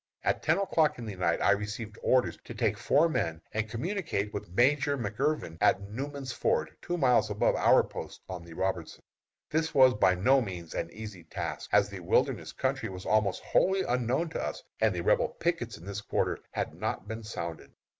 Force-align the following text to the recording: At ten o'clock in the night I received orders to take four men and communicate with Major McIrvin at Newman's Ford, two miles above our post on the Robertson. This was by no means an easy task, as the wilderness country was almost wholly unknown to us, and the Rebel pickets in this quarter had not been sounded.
At 0.23 0.41
ten 0.41 0.57
o'clock 0.57 0.97
in 0.97 1.05
the 1.05 1.15
night 1.15 1.41
I 1.43 1.51
received 1.51 1.99
orders 2.01 2.35
to 2.45 2.55
take 2.55 2.75
four 2.75 3.07
men 3.07 3.39
and 3.51 3.69
communicate 3.69 4.33
with 4.33 4.49
Major 4.49 4.97
McIrvin 4.97 5.59
at 5.61 5.91
Newman's 5.91 6.31
Ford, 6.31 6.75
two 6.81 6.97
miles 6.97 7.29
above 7.29 7.53
our 7.55 7.83
post 7.83 8.23
on 8.27 8.43
the 8.43 8.55
Robertson. 8.55 9.03
This 9.51 9.75
was 9.75 9.93
by 9.93 10.15
no 10.15 10.41
means 10.41 10.73
an 10.73 10.89
easy 10.91 11.25
task, 11.25 11.69
as 11.71 11.87
the 11.89 11.99
wilderness 11.99 12.51
country 12.51 12.89
was 12.89 13.05
almost 13.05 13.43
wholly 13.43 13.83
unknown 13.83 14.29
to 14.29 14.41
us, 14.43 14.63
and 14.79 14.95
the 14.95 15.01
Rebel 15.01 15.27
pickets 15.29 15.77
in 15.77 15.85
this 15.85 16.01
quarter 16.01 16.39
had 16.49 16.73
not 16.73 17.07
been 17.07 17.21
sounded. 17.21 17.71